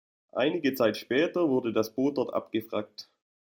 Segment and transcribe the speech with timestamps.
[0.31, 3.07] Einige Zeit später wurde das Boot dort abgewrackt.